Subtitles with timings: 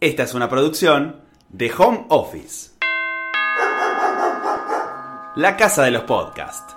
[0.00, 1.16] Esta es una producción
[1.48, 2.70] de Home Office.
[5.34, 6.76] La casa de los podcasts.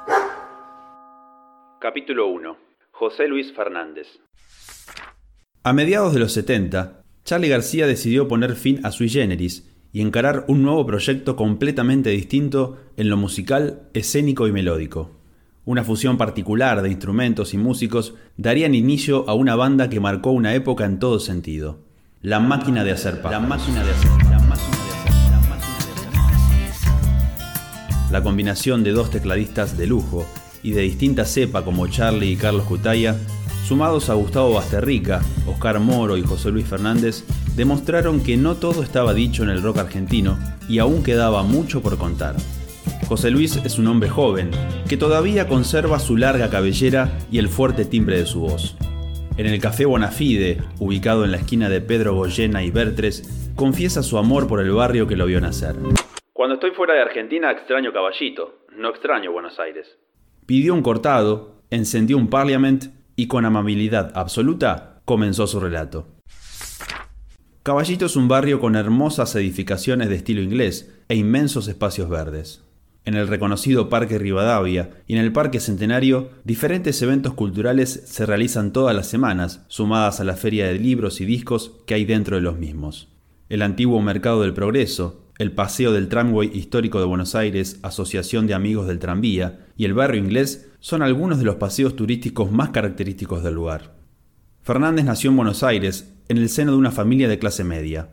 [1.80, 2.58] Capítulo 1.
[2.90, 4.08] José Luis Fernández.
[5.62, 10.46] A mediados de los 70, Charlie García decidió poner fin a Sui Generis y encarar
[10.48, 15.12] un nuevo proyecto completamente distinto en lo musical, escénico y melódico.
[15.64, 20.56] Una fusión particular de instrumentos y músicos darían inicio a una banda que marcó una
[20.56, 21.91] época en todo sentido.
[22.24, 23.20] La máquina de hacer.
[23.24, 25.78] La máquina de hacer, la máquina de hacer, la máquina
[26.60, 28.12] de hacer.
[28.12, 30.28] La combinación de dos tecladistas de lujo
[30.62, 33.16] y de distinta cepa como Charlie y Carlos Cutaya,
[33.68, 37.24] sumados a Gustavo Basterrica, Oscar Moro y José Luis Fernández,
[37.56, 40.38] demostraron que no todo estaba dicho en el rock argentino
[40.70, 42.36] y aún quedaba mucho por contar.
[43.08, 44.52] José Luis es un hombre joven,
[44.88, 48.76] que todavía conserva su larga cabellera y el fuerte timbre de su voz.
[49.38, 54.18] En el Café Bonafide, ubicado en la esquina de Pedro Goyena y Bertres, confiesa su
[54.18, 55.76] amor por el barrio que lo vio nacer.
[56.34, 59.88] Cuando estoy fuera de Argentina extraño Caballito, no extraño Buenos Aires.
[60.46, 66.08] Pidió un cortado, encendió un Parliament y con amabilidad absoluta comenzó su relato.
[67.64, 72.66] Caballito es un barrio con hermosas edificaciones de estilo inglés e inmensos espacios verdes.
[73.04, 78.74] En el reconocido Parque Rivadavia y en el Parque Centenario, diferentes eventos culturales se realizan
[78.74, 82.44] todas las semanas, sumadas a la feria de libros y discos que hay dentro de
[82.44, 83.08] los mismos.
[83.50, 88.54] El antiguo Mercado del Progreso, el Paseo del Tramway Histórico de Buenos Aires, Asociación de
[88.54, 93.42] Amigos del Tranvía y el Barrio Inglés son algunos de los paseos turísticos más característicos
[93.42, 93.96] del lugar.
[94.62, 98.10] Fernández nació en Buenos Aires en el seno de una familia de clase media.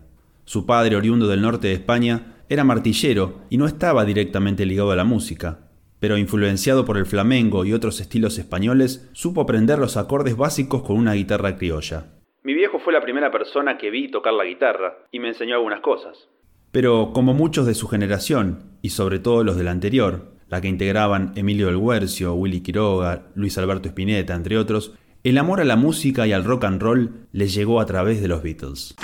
[0.46, 4.96] Su padre, oriundo del norte de España, era martillero y no estaba directamente ligado a
[4.96, 5.68] la música,
[6.00, 10.96] pero influenciado por el flamenco y otros estilos españoles, supo aprender los acordes básicos con
[10.96, 12.06] una guitarra criolla.
[12.42, 15.80] Mi viejo fue la primera persona que vi tocar la guitarra y me enseñó algunas
[15.80, 16.28] cosas.
[16.70, 21.32] Pero como muchos de su generación, y sobre todo los del anterior, la que integraban
[21.36, 24.94] Emilio del Guercio, Willy Quiroga, Luis Alberto Spinetta, entre otros,
[25.24, 28.28] el amor a la música y al rock and roll les llegó a través de
[28.28, 28.94] los Beatles.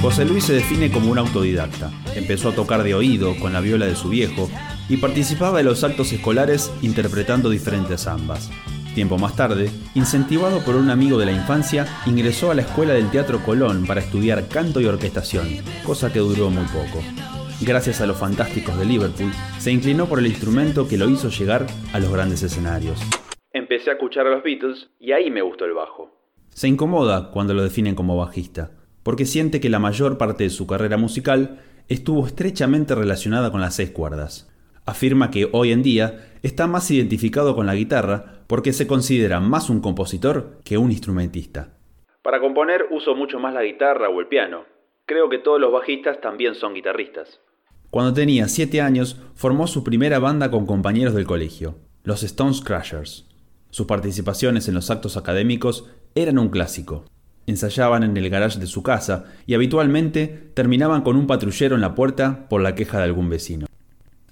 [0.00, 1.90] José Luis se define como un autodidacta.
[2.14, 4.48] Empezó a tocar de oído con la viola de su viejo
[4.88, 8.48] y participaba de los actos escolares interpretando diferentes zambas.
[8.94, 13.10] Tiempo más tarde, incentivado por un amigo de la infancia, ingresó a la Escuela del
[13.10, 15.48] Teatro Colón para estudiar canto y orquestación,
[15.84, 17.02] cosa que duró muy poco.
[17.60, 21.66] Gracias a los fantásticos de Liverpool, se inclinó por el instrumento que lo hizo llegar
[21.92, 23.00] a los grandes escenarios.
[23.52, 26.10] Empecé a escuchar a los Beatles y ahí me gustó el bajo.
[26.50, 30.66] Se incomoda cuando lo definen como bajista, porque siente que la mayor parte de su
[30.66, 34.50] carrera musical estuvo estrechamente relacionada con las seis cuerdas.
[34.84, 39.70] Afirma que hoy en día está más identificado con la guitarra porque se considera más
[39.70, 41.74] un compositor que un instrumentista.
[42.22, 44.64] Para componer uso mucho más la guitarra o el piano.
[45.06, 47.40] Creo que todos los bajistas también son guitarristas.
[47.90, 53.26] Cuando tenía 7 años, formó su primera banda con compañeros del colegio, los Stones Crashers.
[53.70, 57.04] Sus participaciones en los actos académicos eran un clásico.
[57.48, 61.94] Ensayaban en el garage de su casa y habitualmente terminaban con un patrullero en la
[61.94, 63.66] puerta por la queja de algún vecino.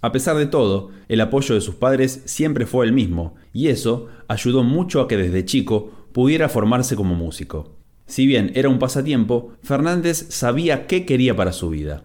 [0.02, 4.08] A pesar de todo, el apoyo de sus padres siempre fue el mismo, y eso
[4.28, 7.78] ayudó mucho a que desde chico pudiera formarse como músico.
[8.04, 12.04] Si bien era un pasatiempo, Fernández sabía qué quería para su vida.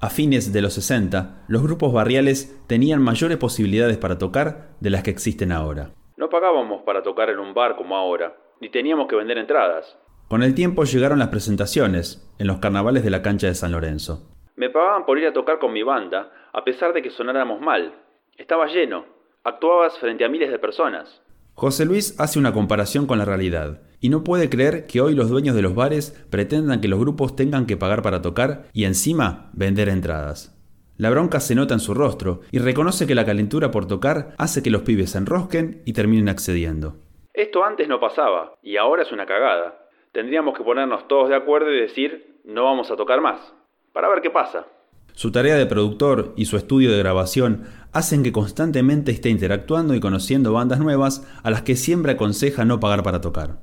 [0.00, 5.02] A fines de los 60, los grupos barriales tenían mayores posibilidades para tocar de las
[5.02, 5.90] que existen ahora.
[6.16, 9.98] No pagábamos para tocar en un bar como ahora, ni teníamos que vender entradas.
[10.28, 14.30] Con el tiempo llegaron las presentaciones, en los carnavales de la cancha de San Lorenzo.
[14.54, 17.92] Me pagaban por ir a tocar con mi banda, a pesar de que sonáramos mal.
[18.36, 19.04] Estaba lleno.
[19.42, 21.22] Actuabas frente a miles de personas.
[21.54, 25.28] José Luis hace una comparación con la realidad y no puede creer que hoy los
[25.28, 29.50] dueños de los bares pretendan que los grupos tengan que pagar para tocar y encima
[29.54, 30.56] vender entradas.
[30.98, 34.62] La bronca se nota en su rostro y reconoce que la calentura por tocar hace
[34.62, 36.96] que los pibes se enrosquen y terminen accediendo.
[37.34, 39.88] Esto antes no pasaba y ahora es una cagada.
[40.12, 43.54] Tendríamos que ponernos todos de acuerdo y decir no vamos a tocar más
[43.94, 44.66] para ver qué pasa.
[45.14, 50.00] Su tarea de productor y su estudio de grabación hacen que constantemente esté interactuando y
[50.00, 53.60] conociendo bandas nuevas a las que siempre aconseja no pagar para tocar.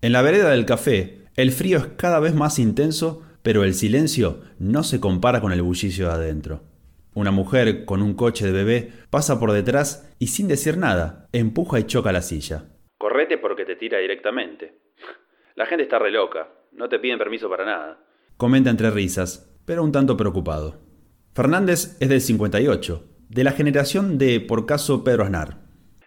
[0.00, 4.40] En la vereda del café, el frío es cada vez más intenso, pero el silencio
[4.58, 6.62] no se compara con el bullicio de adentro.
[7.14, 11.80] Una mujer con un coche de bebé pasa por detrás y sin decir nada, empuja
[11.80, 12.64] y choca la silla.
[12.98, 14.78] Correte porque te tira directamente.
[15.56, 18.10] La gente está re loca, no te piden permiso para nada
[18.40, 20.80] comenta entre risas, pero un tanto preocupado.
[21.34, 25.58] Fernández es del 58, de la generación de, por caso, Pedro Aznar.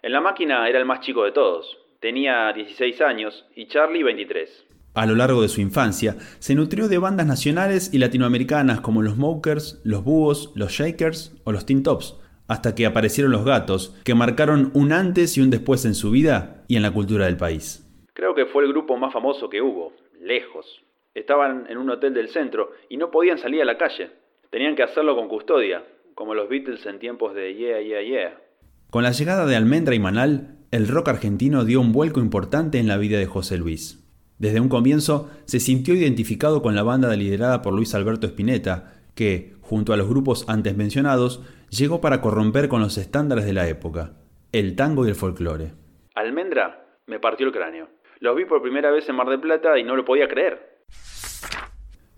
[0.02, 1.78] En la máquina era el más chico de todos.
[2.00, 4.63] Tenía 16 años y Charlie 23.
[4.94, 9.16] A lo largo de su infancia, se nutrió de bandas nacionales y latinoamericanas como los
[9.16, 14.14] Mokers, los Búhos, los Shakers o los Teen Tops, hasta que aparecieron los gatos, que
[14.14, 17.84] marcaron un antes y un después en su vida y en la cultura del país.
[18.12, 20.82] Creo que fue el grupo más famoso que hubo, lejos.
[21.12, 24.10] Estaban en un hotel del centro y no podían salir a la calle.
[24.50, 28.38] Tenían que hacerlo con custodia, como los Beatles en tiempos de Yeah, Yeah, Yeah.
[28.90, 32.86] Con la llegada de Almendra y Manal, el rock argentino dio un vuelco importante en
[32.86, 34.03] la vida de José Luis.
[34.38, 39.54] Desde un comienzo se sintió identificado con la banda liderada por Luis Alberto Spinetta, que,
[39.60, 44.12] junto a los grupos antes mencionados, llegó para corromper con los estándares de la época,
[44.52, 45.72] el tango y el folclore.
[46.14, 47.88] Almendra me partió el cráneo.
[48.20, 50.74] Los vi por primera vez en Mar del Plata y no lo podía creer.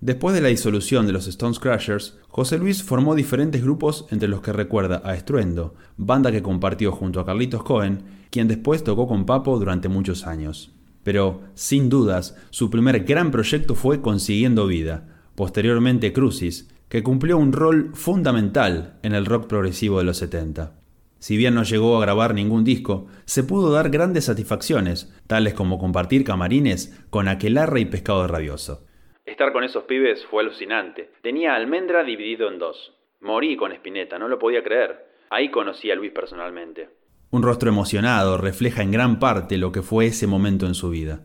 [0.01, 4.43] Después de la disolución de los Stones Crushers, José Luis formó diferentes grupos entre los
[4.43, 9.25] que recuerda a Estruendo, banda que compartió junto a Carlitos Cohen, quien después tocó con
[9.25, 10.76] Papo durante muchos años.
[11.07, 15.07] Pero, sin dudas, su primer gran proyecto fue Consiguiendo Vida,
[15.37, 20.73] posteriormente Crucis, que cumplió un rol fundamental en el rock progresivo de los 70.
[21.21, 25.79] Si bien no llegó a grabar ningún disco, se pudo dar grandes satisfacciones, tales como
[25.79, 28.85] compartir camarines con Aquelarre y Pescado Rabioso.
[29.25, 31.13] Estar con esos pibes fue alucinante.
[31.23, 32.95] Tenía almendra dividido en dos.
[33.21, 35.07] Morí con Espineta, no lo podía creer.
[35.31, 36.89] Ahí conocí a Luis personalmente.
[37.31, 41.25] Un rostro emocionado refleja en gran parte lo que fue ese momento en su vida.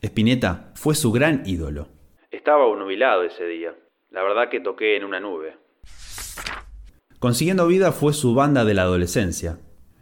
[0.00, 1.88] Spinetta fue su gran ídolo.
[2.30, 3.74] Estaba nubilado ese día.
[4.10, 5.56] La verdad que toqué en una nube.
[7.18, 9.58] Consiguiendo Vida fue su banda de la adolescencia.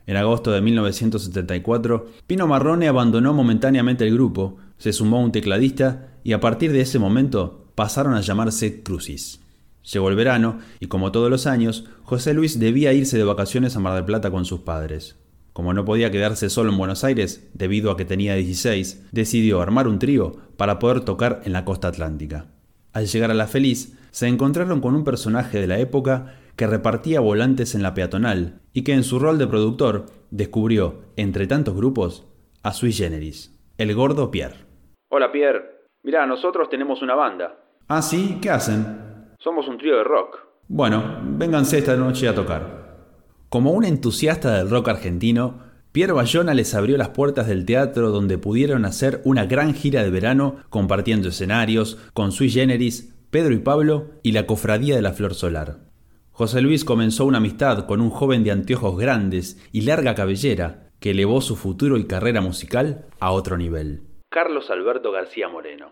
[0.06, 6.32] En agosto de 1974, Pino Marrone abandonó momentáneamente el grupo, se sumó un tecladista y
[6.32, 9.44] a partir de ese momento pasaron a llamarse Crucis.
[9.92, 13.80] Llegó el verano y como todos los años, José Luis debía irse de vacaciones a
[13.80, 15.19] Mar del Plata con sus padres.
[15.60, 19.88] Como no podía quedarse solo en Buenos Aires, debido a que tenía 16, decidió armar
[19.88, 22.46] un trío para poder tocar en la costa atlántica.
[22.94, 27.20] Al llegar a La Feliz, se encontraron con un personaje de la época que repartía
[27.20, 32.26] volantes en la peatonal y que en su rol de productor descubrió, entre tantos grupos,
[32.62, 34.64] a Sui Generis, el gordo Pierre.
[35.10, 37.54] Hola Pierre, mirá, nosotros tenemos una banda.
[37.86, 39.34] Ah, sí, ¿qué hacen?
[39.38, 40.38] Somos un trío de rock.
[40.68, 42.79] Bueno, vénganse esta noche a tocar.
[43.50, 45.58] Como un entusiasta del rock argentino,
[45.90, 50.10] Pierre Bayona les abrió las puertas del teatro donde pudieron hacer una gran gira de
[50.10, 55.34] verano compartiendo escenarios con Sui Generis, Pedro y Pablo y la Cofradía de la Flor
[55.34, 55.78] Solar.
[56.30, 61.10] José Luis comenzó una amistad con un joven de anteojos grandes y larga cabellera que
[61.10, 64.02] elevó su futuro y carrera musical a otro nivel.
[64.28, 65.90] Carlos Alberto García Moreno.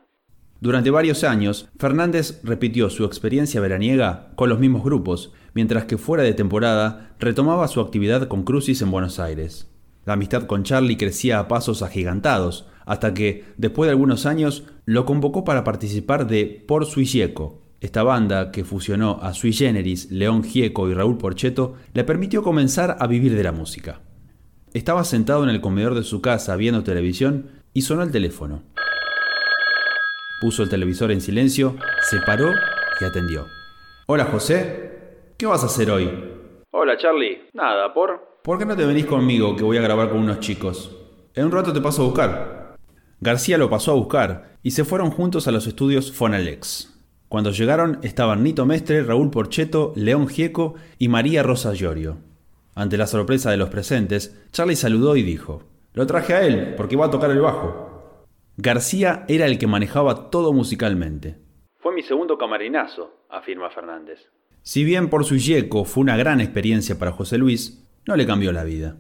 [0.61, 6.25] Durante varios años, Fernández repitió su experiencia veraniega con los mismos grupos, mientras que fuera
[6.25, 9.71] de temporada retomaba su actividad con Crucis en Buenos Aires.
[10.05, 15.05] La amistad con Charlie crecía a pasos agigantados, hasta que, después de algunos años, lo
[15.05, 17.63] convocó para participar de Por Sui Gieco.
[17.81, 22.97] Esta banda, que fusionó a Sui Generis, León Gieco y Raúl Porcheto, le permitió comenzar
[22.99, 24.01] a vivir de la música.
[24.75, 28.63] Estaba sentado en el comedor de su casa viendo televisión y sonó el teléfono.
[30.41, 31.75] Puso el televisor en silencio,
[32.09, 32.53] se paró
[33.01, 33.47] y atendió.
[34.07, 36.09] Hola José, ¿qué vas a hacer hoy?
[36.71, 38.39] Hola Charlie, nada, ¿por?
[38.45, 40.97] ¿Por qué no te venís conmigo que voy a grabar con unos chicos?
[41.35, 42.77] En un rato te paso a buscar.
[43.21, 46.95] García lo pasó a buscar y se fueron juntos a los estudios Fonalex.
[47.29, 52.19] Cuando llegaron estaban Nito Mestre, Raúl Porcheto, León Gieco y María Rosa Llorio.
[52.77, 56.95] Ante la sorpresa de los presentes, Charlie saludó y dijo, Lo traje a él, porque
[56.95, 57.88] va a tocar el bajo.
[58.61, 61.37] García era el que manejaba todo musicalmente.
[61.79, 64.19] Fue mi segundo camarinazo, afirma Fernández.
[64.63, 68.51] Si bien por su yeco fue una gran experiencia para José Luis, no le cambió
[68.51, 68.97] la vida.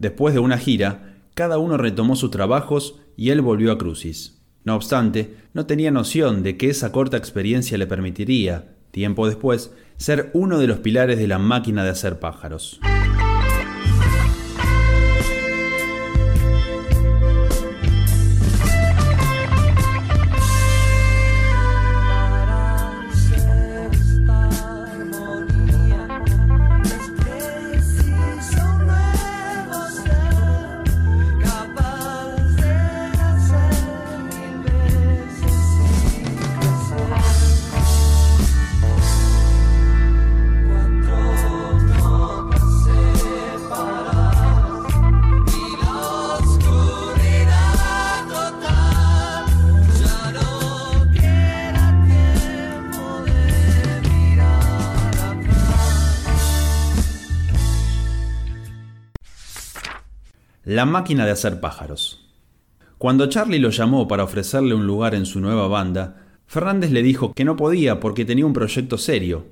[0.00, 4.44] Después de una gira, cada uno retomó sus trabajos y él volvió a Crucis.
[4.64, 10.30] No obstante, no tenía noción de que esa corta experiencia le permitiría, tiempo después, ser
[10.34, 12.80] uno de los pilares de la máquina de hacer pájaros.
[60.76, 62.22] La máquina de hacer pájaros.
[62.98, 67.32] Cuando Charlie lo llamó para ofrecerle un lugar en su nueva banda, Fernández le dijo
[67.32, 69.46] que no podía porque tenía un proyecto serio,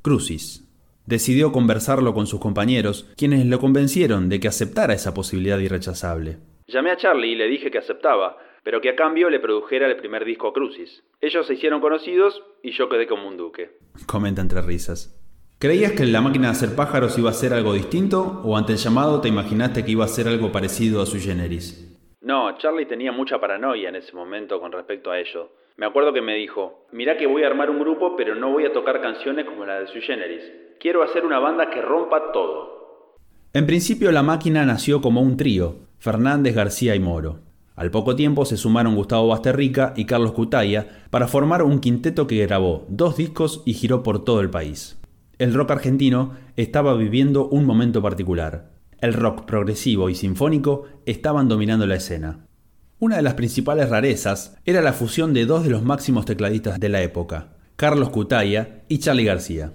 [0.00, 0.66] Crucis.
[1.04, 6.38] Decidió conversarlo con sus compañeros, quienes lo convencieron de que aceptara esa posibilidad irrechazable.
[6.66, 9.98] Llamé a Charlie y le dije que aceptaba, pero que a cambio le produjera el
[9.98, 11.02] primer disco Crucis.
[11.20, 13.72] Ellos se hicieron conocidos y yo quedé como un duque.
[14.06, 15.19] Comenta entre risas.
[15.60, 18.78] ¿Creías que la máquina de hacer pájaros iba a ser algo distinto o ante el
[18.78, 21.86] llamado te imaginaste que iba a ser algo parecido a su generis?
[22.22, 25.50] No, Charlie tenía mucha paranoia en ese momento con respecto a ello.
[25.76, 28.64] Me acuerdo que me dijo, mirá que voy a armar un grupo pero no voy
[28.64, 30.50] a tocar canciones como la de Sui Generis.
[30.80, 33.18] Quiero hacer una banda que rompa todo.
[33.52, 37.40] En principio la máquina nació como un trío, Fernández, García y Moro.
[37.76, 42.46] Al poco tiempo se sumaron Gustavo Basterrica y Carlos Cutaya para formar un quinteto que
[42.46, 44.96] grabó dos discos y giró por todo el país
[45.40, 48.72] el rock argentino estaba viviendo un momento particular.
[49.00, 52.44] El rock progresivo y sinfónico estaban dominando la escena.
[52.98, 56.90] Una de las principales rarezas era la fusión de dos de los máximos tecladistas de
[56.90, 59.72] la época, Carlos Cutaya y Charlie García.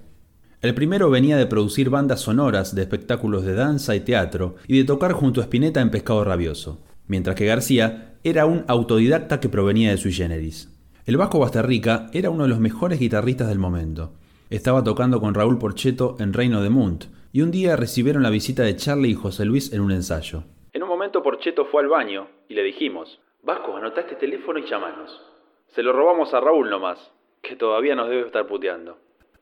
[0.62, 4.84] El primero venía de producir bandas sonoras de espectáculos de danza y teatro y de
[4.84, 9.89] tocar junto a Spinetta en Pescado Rabioso, mientras que García era un autodidacta que provenía
[9.89, 10.69] de sui generis.
[11.07, 14.13] El Vasco Basterrica era uno de los mejores guitarristas del momento,
[14.56, 18.64] estaba tocando con Raúl Porcheto en Reino de Munt, y un día recibieron la visita
[18.64, 20.44] de Charlie y José Luis en un ensayo.
[20.72, 24.70] En un momento Porcheto fue al baño y le dijimos, Vasco, anotá este teléfono y
[24.70, 25.22] llamanos.
[25.68, 28.98] Se lo robamos a Raúl nomás, que todavía nos debe estar puteando.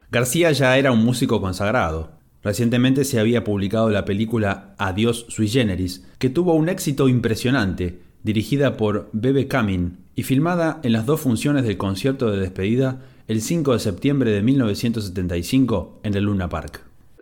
[0.10, 2.12] García ya era un músico consagrado.
[2.42, 8.76] Recientemente se había publicado la película Adiós sui generis, que tuvo un éxito impresionante, dirigida
[8.76, 13.02] por Bebe Camin y filmada en las dos funciones del concierto de despedida
[13.34, 16.82] el 5 de septiembre de 1975 en el Luna Park.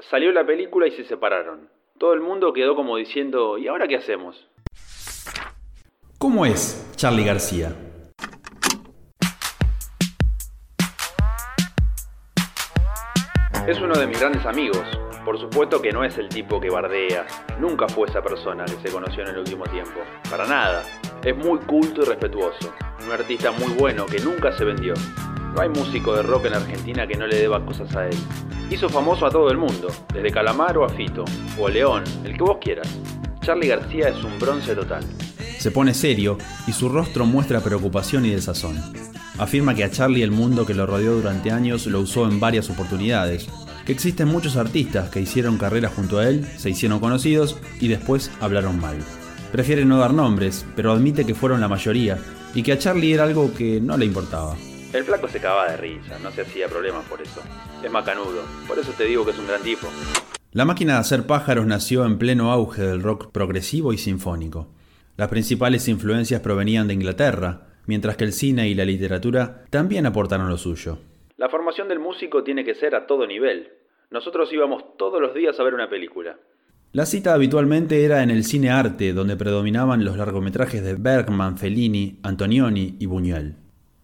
[0.10, 1.70] Salió la película y se separaron.
[1.98, 4.36] Todo el mundo quedó como diciendo, ¿y ahora qué hacemos?
[6.18, 7.74] ¿Cómo es Charlie García?
[13.66, 14.86] Es uno de mis grandes amigos.
[15.24, 17.26] Por supuesto que no es el tipo que bardea.
[17.58, 20.02] Nunca fue esa persona que se conoció en el último tiempo.
[20.30, 20.84] Para nada.
[21.24, 22.74] Es muy culto y respetuoso.
[23.06, 24.94] Un artista muy bueno que nunca se vendió.
[25.54, 28.16] No hay músico de rock en Argentina que no le deba cosas a él.
[28.70, 31.26] Hizo famoso a todo el mundo, desde Calamaro a Fito,
[31.60, 32.88] o León, el que vos quieras.
[33.42, 35.04] Charlie García es un bronce total.
[35.58, 38.78] Se pone serio y su rostro muestra preocupación y desazón.
[39.38, 42.70] Afirma que a Charlie el mundo que lo rodeó durante años lo usó en varias
[42.70, 43.48] oportunidades,
[43.86, 48.32] que existen muchos artistas que hicieron carrera junto a él, se hicieron conocidos y después
[48.40, 48.98] hablaron mal.
[49.52, 52.18] Prefiere no dar nombres, pero admite que fueron la mayoría
[52.54, 54.56] y que a Charlie era algo que no le importaba.
[54.94, 57.42] El flaco se cagaba de risa, no se hacía problemas por eso.
[57.82, 59.88] Es macanudo, por eso te digo que es un gran tipo.
[60.52, 64.68] La máquina de hacer pájaros nació en pleno auge del rock progresivo y sinfónico.
[65.16, 70.50] Las principales influencias provenían de Inglaterra, mientras que el cine y la literatura también aportaron
[70.50, 70.98] lo suyo.
[71.38, 73.70] La formación del músico tiene que ser a todo nivel.
[74.10, 76.38] Nosotros íbamos todos los días a ver una película.
[76.92, 82.20] La cita habitualmente era en el cine arte, donde predominaban los largometrajes de Bergman, Fellini,
[82.24, 83.61] Antonioni y Buñuel.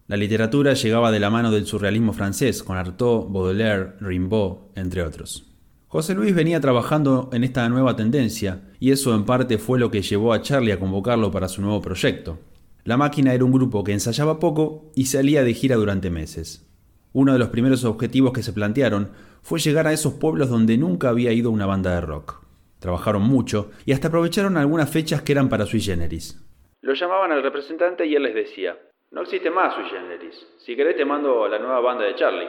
[0.07, 5.51] La literatura llegaba de la mano del surrealismo francés, con Artaud, Baudelaire, Rimbaud, entre otros.
[5.87, 10.01] José Luis venía trabajando en esta nueva tendencia, y eso en parte fue lo que
[10.01, 12.39] llevó a Charlie a convocarlo para su nuevo proyecto.
[12.85, 16.65] La máquina era un grupo que ensayaba poco y salía de gira durante meses.
[17.11, 19.11] Uno de los primeros objetivos que se plantearon
[19.41, 22.45] fue llegar a esos pueblos donde nunca había ido una banda de rock.
[22.79, 26.41] Trabajaron mucho y hasta aprovecharon algunas fechas que eran para sui generis.
[26.79, 28.77] Lo llamaban al representante y él les decía,
[29.11, 30.35] no existe más sui generis.
[30.59, 32.47] Si querés te mando la nueva banda de Charlie.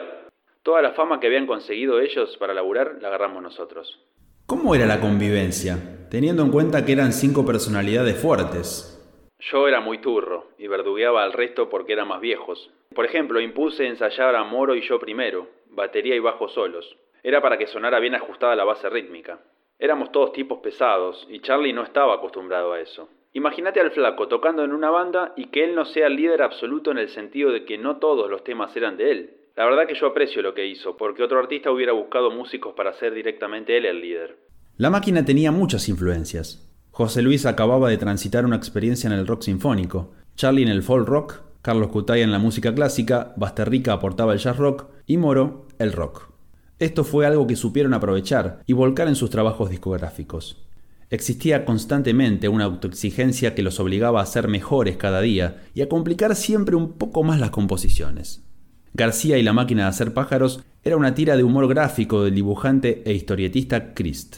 [0.61, 3.99] Toda la fama que habían conseguido ellos para laburar la agarramos nosotros.
[4.45, 5.77] ¿Cómo era la convivencia,
[6.09, 8.95] teniendo en cuenta que eran cinco personalidades fuertes?
[9.39, 12.69] Yo era muy turro y verdugueaba al resto porque eran más viejos.
[12.93, 16.97] Por ejemplo, impuse ensayar a Moro y yo primero, batería y bajo solos.
[17.23, 19.39] Era para que sonara bien ajustada la base rítmica.
[19.77, 23.07] Éramos todos tipos pesados y Charlie no estaba acostumbrado a eso.
[23.33, 26.91] Imagínate al flaco tocando en una banda y que él no sea el líder absoluto
[26.91, 29.37] en el sentido de que no todos los temas eran de él.
[29.55, 32.93] La verdad que yo aprecio lo que hizo, porque otro artista hubiera buscado músicos para
[32.93, 34.37] ser directamente él el líder.
[34.77, 36.65] La máquina tenía muchas influencias.
[36.91, 41.07] José Luis acababa de transitar una experiencia en el rock sinfónico, Charlie en el folk
[41.07, 45.91] rock, Carlos Cutaya en la música clásica, Basterrica aportaba el jazz rock y Moro el
[45.91, 46.31] rock.
[46.79, 50.68] Esto fue algo que supieron aprovechar y volcar en sus trabajos discográficos.
[51.11, 56.35] Existía constantemente una autoexigencia que los obligaba a ser mejores cada día y a complicar
[56.35, 58.45] siempre un poco más las composiciones.
[58.93, 63.01] García y la máquina de hacer pájaros era una tira de humor gráfico del dibujante
[63.05, 64.37] e historietista Christ.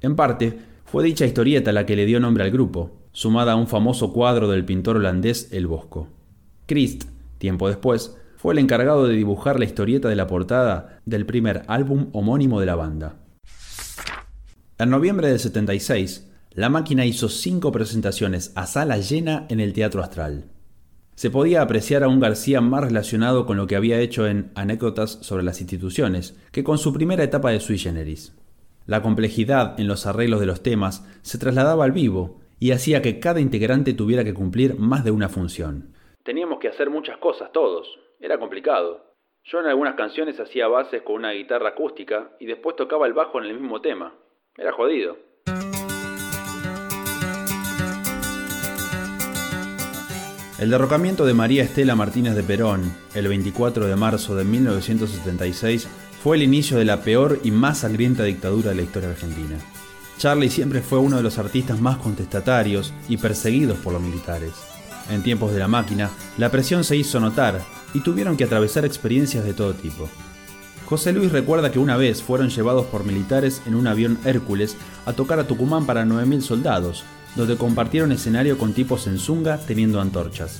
[0.00, 3.66] En parte, Fue dicha historieta la que le dio nombre al grupo, sumada a un
[3.66, 6.08] famoso cuadro del pintor holandés El Bosco.
[6.64, 7.04] Christ,
[7.36, 12.08] tiempo después, fue el encargado de dibujar la historieta de la portada del primer álbum
[12.12, 13.16] homónimo de la banda.
[14.80, 20.04] En noviembre del 76, la máquina hizo cinco presentaciones a sala llena en el Teatro
[20.04, 20.44] Astral.
[21.16, 25.18] Se podía apreciar a un García más relacionado con lo que había hecho en Anécdotas
[25.20, 28.38] sobre las instituciones que con su primera etapa de sui generis.
[28.86, 33.18] La complejidad en los arreglos de los temas se trasladaba al vivo y hacía que
[33.18, 35.92] cada integrante tuviera que cumplir más de una función.
[36.22, 37.98] Teníamos que hacer muchas cosas todos.
[38.20, 39.12] Era complicado.
[39.42, 43.40] Yo en algunas canciones hacía bases con una guitarra acústica y después tocaba el bajo
[43.40, 44.14] en el mismo tema.
[44.58, 45.16] Era jodido.
[50.58, 55.86] El derrocamiento de María Estela Martínez de Perón, el 24 de marzo de 1976,
[56.24, 59.56] fue el inicio de la peor y más sangrienta dictadura de la historia argentina.
[60.18, 64.50] Charlie siempre fue uno de los artistas más contestatarios y perseguidos por los militares.
[65.08, 67.60] En tiempos de la máquina, la presión se hizo notar
[67.94, 70.08] y tuvieron que atravesar experiencias de todo tipo.
[70.88, 75.12] José Luis recuerda que una vez fueron llevados por militares en un avión Hércules a
[75.12, 77.04] tocar a Tucumán para 9.000 soldados,
[77.36, 80.58] donde compartieron escenario con tipos en zunga teniendo antorchas.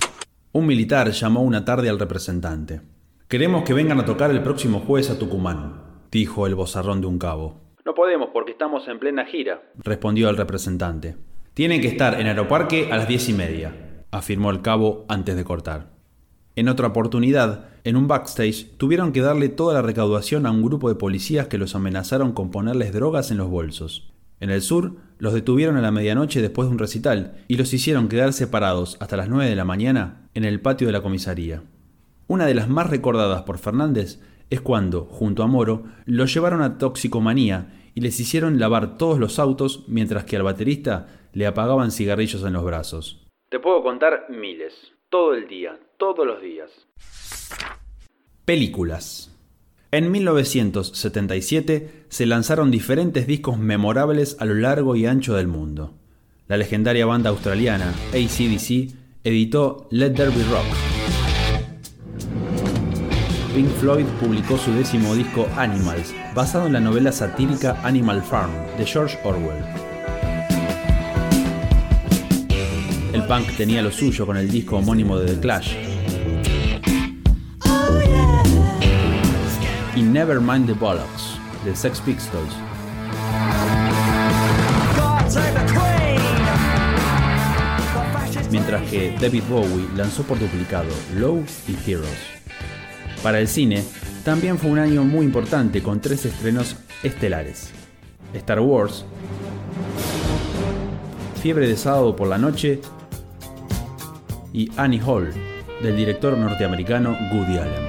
[0.53, 2.83] Un militar llamó una tarde al representante.
[3.27, 5.81] Queremos que vengan a tocar el próximo jueves a Tucumán,
[6.11, 7.63] dijo el bozarrón de un cabo.
[7.87, 11.17] No podemos porque estamos en plena gira, respondió el representante.
[11.55, 15.45] Tienen que estar en Aeroparque a las diez y media, afirmó el cabo antes de
[15.45, 15.97] cortar.
[16.55, 20.91] En otra oportunidad, en un backstage, tuvieron que darle toda la recaudación a un grupo
[20.91, 24.13] de policías que los amenazaron con ponerles drogas en los bolsos.
[24.41, 28.11] En el sur, los detuvieron a la medianoche después de un recital y los hicieron
[28.11, 31.63] quedar separados hasta las 9 de la mañana en el patio de la comisaría.
[32.27, 36.77] Una de las más recordadas por Fernández es cuando, junto a Moro, lo llevaron a
[36.77, 42.45] toxicomanía y les hicieron lavar todos los autos mientras que al baterista le apagaban cigarrillos
[42.45, 43.27] en los brazos.
[43.49, 44.75] Te puedo contar miles,
[45.09, 46.71] todo el día, todos los días.
[48.45, 49.31] Películas.
[49.91, 55.95] En 1977 se lanzaron diferentes discos memorables a lo largo y ancho del mundo.
[56.47, 60.99] La legendaria banda australiana ACDC editó Let There Be Rock
[63.59, 68.87] Pink Floyd publicó su décimo disco Animals, basado en la novela satírica Animal Farm de
[68.87, 69.65] George Orwell.
[73.13, 75.88] El punk tenía lo suyo con el disco homónimo de The Clash.
[79.99, 82.55] Y Nevermind the Bollocks de Sex Pistols.
[88.53, 92.17] Mientras que David Bowie lanzó por duplicado Low y Heroes.
[93.25, 93.83] Para el cine,
[94.25, 97.73] también fue un año muy importante con tres estrenos estelares.
[98.35, 99.05] Star Wars,
[101.43, 102.81] Fiebre de sábado por la noche
[104.53, 105.33] y Annie Hall,
[105.83, 107.88] del director norteamericano Woody Allen.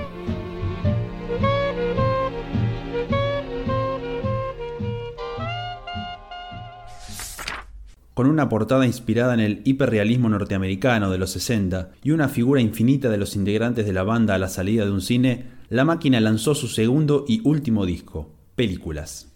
[8.20, 13.08] Con una portada inspirada en el hiperrealismo norteamericano de los 60 y una figura infinita
[13.08, 16.54] de los integrantes de la banda a la salida de un cine, la máquina lanzó
[16.54, 19.32] su segundo y último disco, Películas.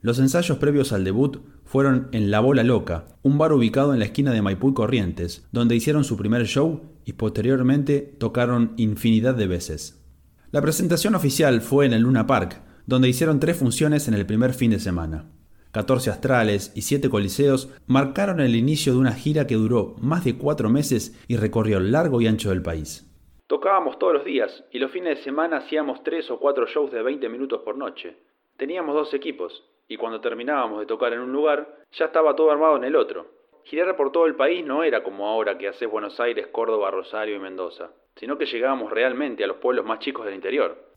[0.00, 4.06] Los ensayos previos al debut fueron en La Bola Loca, un bar ubicado en la
[4.06, 9.48] esquina de Maipú y Corrientes, donde hicieron su primer show y posteriormente tocaron infinidad de
[9.48, 10.02] veces.
[10.50, 14.54] La presentación oficial fue en el Luna Park, donde hicieron tres funciones en el primer
[14.54, 15.26] fin de semana.
[15.74, 20.38] 14 astrales y 7 coliseos marcaron el inicio de una gira que duró más de
[20.38, 23.10] cuatro meses y recorrió largo y ancho del país.
[23.48, 27.02] Tocábamos todos los días y los fines de semana hacíamos 3 o 4 shows de
[27.02, 28.16] 20 minutos por noche.
[28.56, 32.76] Teníamos dos equipos y cuando terminábamos de tocar en un lugar ya estaba todo armado
[32.76, 33.26] en el otro.
[33.64, 37.34] Girar por todo el país no era como ahora que haces Buenos Aires, Córdoba, Rosario
[37.34, 40.94] y Mendoza, sino que llegábamos realmente a los pueblos más chicos del interior.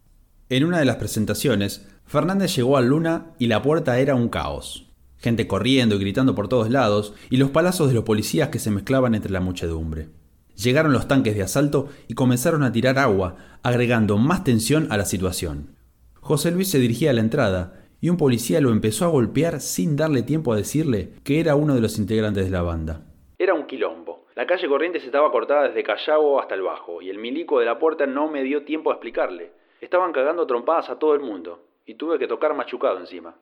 [0.49, 4.87] En una de las presentaciones, Fernández llegó a Luna y la puerta era un caos.
[5.17, 8.71] Gente corriendo y gritando por todos lados y los palazos de los policías que se
[8.71, 10.07] mezclaban entre la muchedumbre.
[10.55, 15.03] Llegaron los tanques de asalto y comenzaron a tirar agua, agregando más tensión a la
[15.03, 15.75] situación.
[16.21, 19.97] José Luis se dirigía a la entrada y un policía lo empezó a golpear sin
[19.97, 23.01] darle tiempo a decirle que era uno de los integrantes de la banda.
[23.37, 24.27] Era un quilombo.
[24.35, 27.77] La calle Corrientes estaba cortada desde Callao hasta el Bajo y el milico de la
[27.79, 29.51] puerta no me dio tiempo a explicarle.
[29.81, 33.35] Estaban cagando trompadas a todo el mundo y tuve que tocar machucado encima.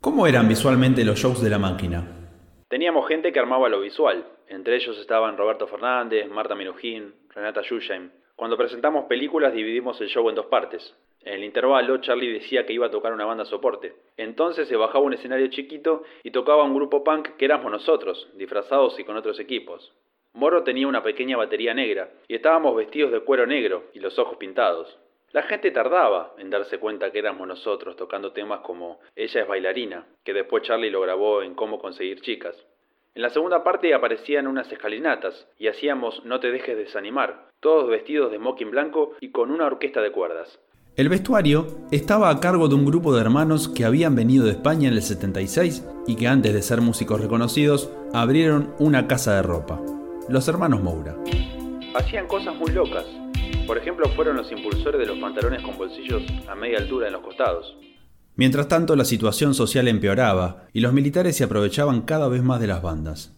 [0.00, 2.04] ¿Cómo eran visualmente los shows de la máquina?
[2.68, 4.26] Teníamos gente que armaba lo visual.
[4.48, 8.10] Entre ellos estaban Roberto Fernández, Marta Minujín, Renata Yusheim.
[8.36, 10.94] Cuando presentamos películas dividimos el show en dos partes.
[11.22, 13.94] En el intervalo, Charlie decía que iba a tocar una banda soporte.
[14.16, 18.98] Entonces se bajaba un escenario chiquito y tocaba un grupo punk que éramos nosotros, disfrazados
[19.00, 19.92] y con otros equipos.
[20.34, 24.36] Moro tenía una pequeña batería negra y estábamos vestidos de cuero negro y los ojos
[24.36, 24.98] pintados.
[25.32, 30.06] La gente tardaba en darse cuenta que éramos nosotros tocando temas como Ella es bailarina,
[30.24, 32.56] que después Charlie lo grabó en Cómo conseguir chicas.
[33.14, 38.30] En la segunda parte aparecían unas escalinatas y hacíamos No te dejes desanimar, todos vestidos
[38.30, 40.60] de smoking blanco y con una orquesta de cuerdas.
[40.96, 44.88] El vestuario estaba a cargo de un grupo de hermanos que habían venido de España
[44.88, 49.80] en el 76 y que antes de ser músicos reconocidos abrieron una casa de ropa,
[50.28, 51.16] los hermanos Moura.
[51.94, 53.04] Hacían cosas muy locas.
[53.66, 57.22] Por ejemplo, fueron los impulsores de los pantalones con bolsillos a media altura en los
[57.22, 57.76] costados.
[58.36, 62.68] Mientras tanto, la situación social empeoraba y los militares se aprovechaban cada vez más de
[62.68, 63.36] las bandas.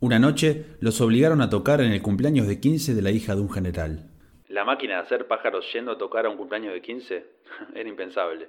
[0.00, 3.40] Una noche los obligaron a tocar en el cumpleaños de 15 de la hija de
[3.40, 4.10] un general.
[4.48, 7.26] La máquina de hacer pájaros yendo a tocar a un cumpleaños de 15
[7.76, 8.48] era impensable.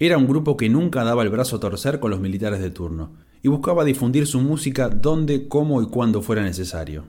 [0.00, 3.16] Era un grupo que nunca daba el brazo a torcer con los militares de turno
[3.42, 7.04] y buscaba difundir su música donde, cómo y cuando fuera necesario.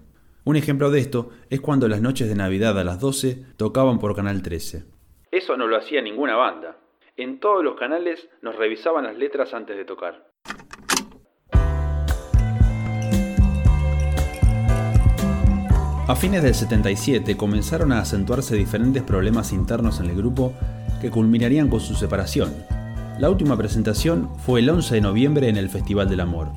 [0.48, 4.16] Un ejemplo de esto es cuando las noches de Navidad a las 12 tocaban por
[4.16, 4.86] Canal 13.
[5.32, 6.78] Eso no lo hacía ninguna banda.
[7.18, 10.28] En todos los canales nos revisaban las letras antes de tocar.
[16.08, 20.54] A fines del 77 comenzaron a acentuarse diferentes problemas internos en el grupo
[21.02, 22.54] que culminarían con su separación.
[23.18, 26.50] La última presentación fue el 11 de noviembre en el Festival del Amor.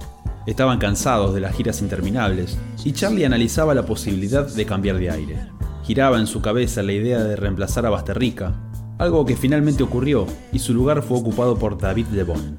[0.48, 5.36] Estaban cansados de las giras interminables y Charlie analizaba la posibilidad de cambiar de aire.
[5.84, 8.54] Giraba en su cabeza la idea de reemplazar a Basterrica,
[8.96, 12.56] algo que finalmente ocurrió y su lugar fue ocupado por David Lebon.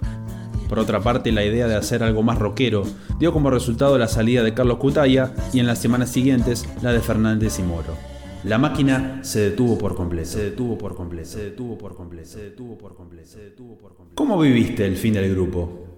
[0.70, 2.84] Por otra parte, la idea de hacer algo más rockero
[3.18, 7.00] dio como resultado la salida de Carlos Cutaya y en las semanas siguientes la de
[7.00, 7.98] Fernández y Moro.
[8.44, 10.38] La máquina se detuvo por completo.
[10.38, 11.28] Detuvo por completo.
[11.28, 12.30] Se detuvo por completo.
[12.30, 13.28] Se detuvo por completo.
[13.28, 14.14] Se detuvo por completo.
[14.14, 15.89] ¿Cómo viviste el fin del grupo?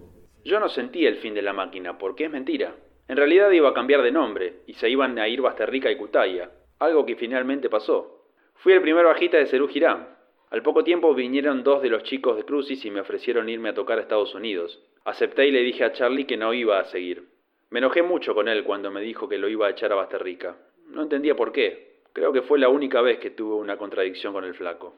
[0.43, 2.75] Yo no sentí el fin de la máquina, porque es mentira.
[3.07, 6.51] En realidad iba a cambiar de nombre y se iban a ir Basterrica y Cutaya,
[6.79, 8.25] algo que finalmente pasó.
[8.55, 10.07] Fui el primer bajista de Cerú Girán,
[10.51, 13.73] al poco tiempo vinieron dos de los chicos de Crucis y me ofrecieron irme a
[13.73, 14.83] tocar a Estados Unidos.
[15.05, 17.23] Acepté y le dije a Charlie que no iba a seguir.
[17.69, 20.57] Me enojé mucho con él cuando me dijo que lo iba a echar a Basterrica.
[20.87, 22.01] No entendía por qué.
[22.11, 24.93] Creo que fue la única vez que tuve una contradicción con el flaco.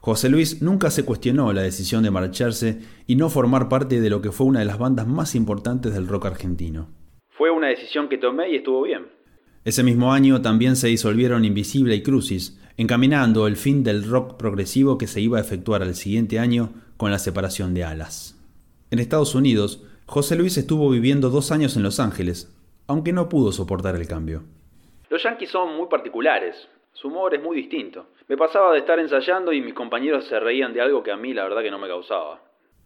[0.00, 4.20] José Luis nunca se cuestionó la decisión de marcharse y no formar parte de lo
[4.22, 6.88] que fue una de las bandas más importantes del rock argentino.
[7.30, 9.06] Fue una decisión que tomé y estuvo bien.
[9.64, 14.96] Ese mismo año también se disolvieron Invisible y Crucis, encaminando el fin del rock progresivo
[14.96, 18.40] que se iba a efectuar al siguiente año con la separación de Alas.
[18.92, 22.54] En Estados Unidos, José Luis estuvo viviendo dos años en Los Ángeles,
[22.86, 24.44] aunque no pudo soportar el cambio.
[25.10, 26.54] Los Yankees son muy particulares,
[26.92, 28.06] su humor es muy distinto.
[28.28, 31.32] Me pasaba de estar ensayando y mis compañeros se reían de algo que a mí
[31.32, 32.42] la verdad que no me causaba.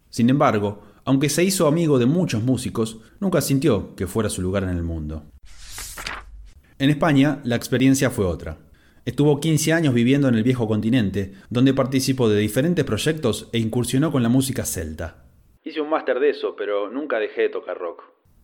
[0.09, 4.63] Sin embargo, aunque se hizo amigo de muchos músicos, nunca sintió que fuera su lugar
[4.63, 5.23] en el mundo.
[6.77, 8.59] En España, la experiencia fue otra.
[9.03, 14.11] Estuvo 15 años viviendo en el viejo continente, donde participó de diferentes proyectos e incursionó
[14.11, 15.25] con la música celta.
[15.63, 18.03] Hice un máster de eso, pero nunca dejé de tocar rock.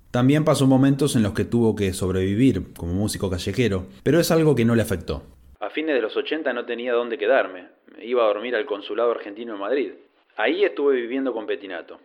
[0.09, 4.55] También pasó momentos en los que tuvo que sobrevivir como músico callejero, pero es algo
[4.55, 5.36] que no le afectó.
[5.59, 7.69] A fines de los 80 no tenía dónde quedarme.
[7.97, 9.91] Me iba a dormir al consulado argentino en Madrid.
[10.35, 11.99] Ahí estuve viviendo con Petinato.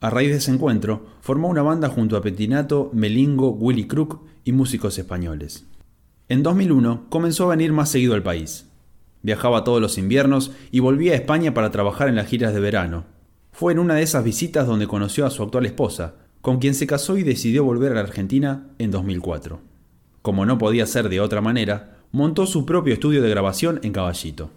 [0.00, 4.50] A raíz de ese encuentro, formó una banda junto a Petinato, Melingo, Willy Crook y
[4.50, 5.68] músicos españoles.
[6.28, 8.72] En 2001 comenzó a venir más seguido al país.
[9.22, 13.04] Viajaba todos los inviernos y volvía a España para trabajar en las giras de verano.
[13.52, 16.88] Fue en una de esas visitas donde conoció a su actual esposa, con quien se
[16.88, 19.60] casó y decidió volver a la Argentina en 2004.
[20.22, 24.48] Como no podía ser de otra manera, montó su propio estudio de grabación en Caballito.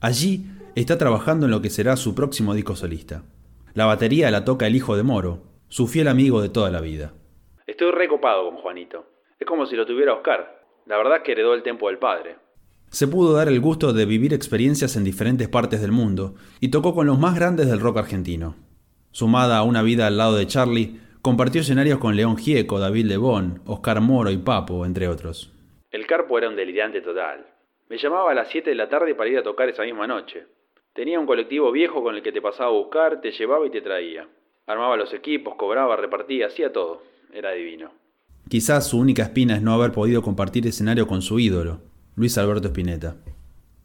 [0.00, 0.44] Allí
[0.76, 3.24] está trabajando en lo que será su próximo disco solista.
[3.74, 7.12] La batería la toca el hijo de Moro, su fiel amigo de toda la vida.
[7.66, 9.04] Estoy recopado con Juanito.
[9.36, 10.62] Es como si lo tuviera Oscar.
[10.86, 12.36] La verdad que heredó el tiempo del padre.
[12.90, 16.94] Se pudo dar el gusto de vivir experiencias en diferentes partes del mundo y tocó
[16.94, 18.54] con los más grandes del rock argentino.
[19.10, 23.60] Sumada a una vida al lado de Charlie, compartió escenarios con León Gieco, David Lebón,
[23.66, 25.52] Oscar Moro y Papo, entre otros.
[25.90, 27.46] El Carpo era un delirante total.
[27.88, 30.46] Me llamaba a las 7 de la tarde para ir a tocar esa misma noche.
[30.92, 33.80] Tenía un colectivo viejo con el que te pasaba a buscar, te llevaba y te
[33.80, 34.28] traía.
[34.66, 37.02] Armaba los equipos, cobraba, repartía, hacía todo.
[37.32, 37.90] Era divino.
[38.50, 41.80] Quizás su única espina es no haber podido compartir escenario con su ídolo,
[42.16, 43.16] Luis Alberto Spinetta.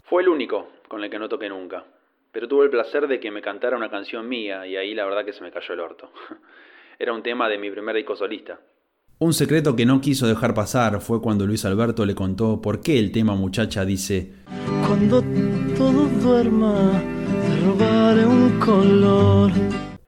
[0.03, 1.85] Fue el único con el que no toqué nunca,
[2.33, 5.23] pero tuve el placer de que me cantara una canción mía y ahí la verdad
[5.23, 6.11] que se me cayó el orto.
[6.99, 8.59] Era un tema de mi primer disco solista.
[9.23, 12.99] Un secreto que no quiso dejar pasar fue cuando Luis Alberto le contó por qué
[12.99, 14.33] el tema muchacha dice
[14.85, 15.23] Cuando
[15.77, 16.91] todo duerma,
[17.61, 19.49] trovare un color.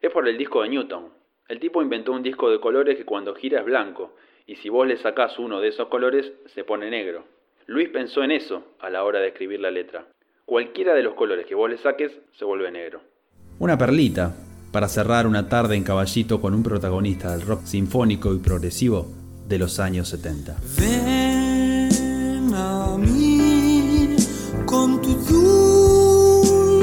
[0.02, 1.06] Es por el disco de Newton.
[1.48, 4.86] El tipo inventó un disco de colores que cuando gira es blanco, y si vos
[4.86, 7.24] le sacás uno de esos colores, se pone negro.
[7.68, 10.08] Luis pensó en eso a la hora de escribir la letra.
[10.44, 13.00] Cualquiera de los colores que vos le saques, se vuelve negro.
[13.60, 14.36] Una perlita
[14.76, 19.08] para cerrar una tarde en caballito con un protagonista del rock sinfónico y progresivo
[19.48, 20.54] de los años 70.
[20.78, 24.18] Ven a mí
[24.66, 25.14] con tu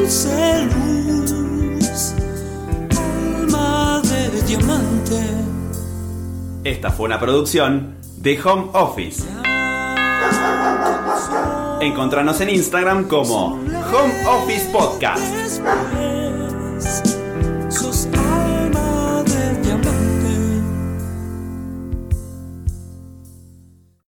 [0.00, 2.14] dulce luz,
[2.96, 5.20] alma de diamante.
[6.64, 9.22] Esta fue una producción de Home Office.
[11.82, 15.22] Encontranos en Instagram como Home Office Podcast.
[16.82, 17.11] Después